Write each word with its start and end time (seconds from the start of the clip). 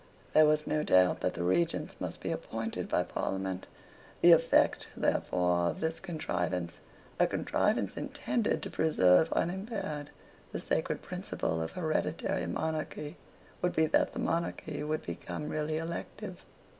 There 0.33 0.47
was 0.47 0.65
no 0.65 0.81
doubt 0.81 1.19
that 1.21 1.35
the 1.35 1.43
Regents 1.43 1.95
must 1.99 2.21
be 2.21 2.31
appointed 2.31 2.89
by 2.89 3.03
Parliament. 3.03 3.67
The 4.21 4.31
effect, 4.31 4.87
therefore, 4.97 5.69
of 5.69 5.79
this 5.79 5.99
contrivance, 5.99 6.79
a 7.19 7.27
contrivance 7.27 7.95
intended 7.95 8.63
to 8.63 8.71
preserve 8.71 9.31
unimpaired 9.33 10.09
the 10.53 10.59
sacred 10.59 11.03
principle 11.03 11.61
of 11.61 11.73
hereditary 11.73 12.47
monarchy, 12.47 13.17
would 13.61 13.75
be 13.75 13.85
that 13.85 14.13
the 14.13 14.19
monarchy 14.19 14.83
would 14.83 15.03
become 15.03 15.49
really 15.49 15.77
elective. 15.77 16.45